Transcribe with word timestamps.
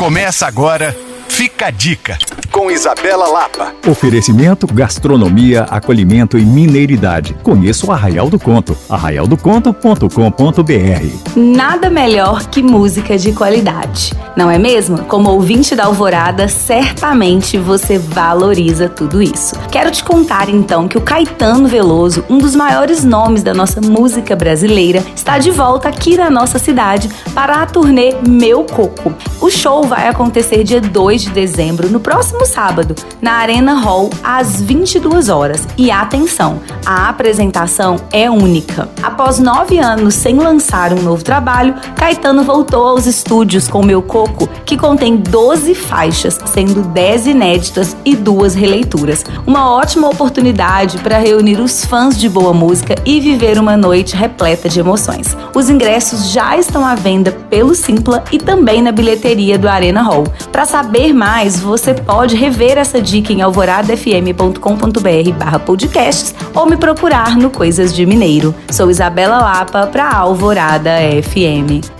Começa 0.00 0.46
agora, 0.46 0.96
fica 1.28 1.66
a 1.66 1.70
dica 1.70 2.16
com 2.50 2.70
Isabela 2.70 3.28
Lapa. 3.28 3.72
Oferecimento, 3.88 4.66
gastronomia, 4.66 5.62
acolhimento 5.62 6.38
e 6.38 6.44
mineiridade. 6.44 7.34
Conheça 7.42 7.86
o 7.86 7.92
Arraial 7.92 8.28
do 8.28 8.38
Conto, 8.38 8.76
arraialdoconto.com.br. 8.88 11.36
Nada 11.36 11.88
melhor 11.88 12.46
que 12.46 12.62
música 12.62 13.16
de 13.16 13.32
qualidade, 13.32 14.12
não 14.36 14.50
é 14.50 14.58
mesmo? 14.58 15.04
Como 15.04 15.30
ouvinte 15.30 15.76
da 15.76 15.84
Alvorada, 15.84 16.48
certamente 16.48 17.56
você 17.56 17.98
valoriza 17.98 18.88
tudo 18.88 19.22
isso. 19.22 19.54
Quero 19.70 19.90
te 19.90 20.02
contar 20.02 20.48
então 20.48 20.88
que 20.88 20.98
o 20.98 21.00
Caetano 21.00 21.68
Veloso, 21.68 22.24
um 22.28 22.38
dos 22.38 22.56
maiores 22.56 23.04
nomes 23.04 23.42
da 23.42 23.54
nossa 23.54 23.80
música 23.80 24.34
brasileira, 24.34 25.04
está 25.14 25.38
de 25.38 25.50
volta 25.50 25.88
aqui 25.88 26.16
na 26.16 26.30
nossa 26.30 26.58
cidade 26.58 27.08
para 27.32 27.62
a 27.62 27.66
turnê 27.66 28.16
Meu 28.26 28.64
Coco. 28.64 29.14
O 29.40 29.50
show 29.50 29.84
vai 29.84 30.08
acontecer 30.08 30.64
dia 30.64 30.80
2 30.80 31.22
de 31.22 31.30
dezembro, 31.30 31.88
no 31.88 32.00
próximo 32.00 32.39
próximo 32.40 32.46
sábado, 32.46 32.94
na 33.20 33.32
Arena 33.32 33.74
Hall, 33.74 34.10
às 34.22 34.60
22 34.60 35.28
horas. 35.28 35.66
E 35.76 35.90
atenção, 35.90 36.60
a 36.86 37.08
apresentação 37.08 37.96
é 38.12 38.30
única. 38.30 38.88
Após 39.02 39.38
nove 39.38 39.78
anos 39.78 40.14
sem 40.14 40.36
lançar 40.36 40.92
um 40.92 41.02
novo 41.02 41.22
trabalho, 41.22 41.74
Caetano 41.96 42.42
voltou 42.42 42.86
aos 42.86 43.06
estúdios 43.06 43.68
com 43.68 43.84
Meu 43.84 44.02
Coco, 44.02 44.48
que 44.70 44.76
contém 44.76 45.16
12 45.16 45.74
faixas, 45.74 46.38
sendo 46.44 46.82
10 46.82 47.26
inéditas 47.26 47.96
e 48.04 48.14
duas 48.14 48.54
releituras. 48.54 49.24
Uma 49.44 49.68
ótima 49.68 50.08
oportunidade 50.08 50.98
para 50.98 51.18
reunir 51.18 51.58
os 51.58 51.84
fãs 51.84 52.16
de 52.16 52.28
boa 52.28 52.54
música 52.54 52.94
e 53.04 53.18
viver 53.18 53.58
uma 53.58 53.76
noite 53.76 54.14
repleta 54.14 54.68
de 54.68 54.78
emoções. 54.78 55.36
Os 55.56 55.68
ingressos 55.68 56.30
já 56.30 56.56
estão 56.56 56.86
à 56.86 56.94
venda 56.94 57.32
pelo 57.50 57.74
Simpla 57.74 58.22
e 58.30 58.38
também 58.38 58.80
na 58.80 58.92
bilheteria 58.92 59.58
do 59.58 59.68
Arena 59.68 60.02
Hall. 60.02 60.22
Para 60.52 60.64
saber 60.64 61.12
mais, 61.12 61.58
você 61.58 61.92
pode 61.92 62.36
rever 62.36 62.78
essa 62.78 63.02
dica 63.02 63.32
em 63.32 63.42
alvoradafm.com.br 63.42 65.32
barra 65.36 65.58
podcasts 65.58 66.32
ou 66.54 66.64
me 66.66 66.76
procurar 66.76 67.36
no 67.36 67.50
Coisas 67.50 67.92
de 67.92 68.06
Mineiro. 68.06 68.54
Sou 68.70 68.88
Isabela 68.88 69.40
Lapa 69.40 69.88
para 69.88 70.08
Alvorada 70.14 70.92
FM. 71.24 71.99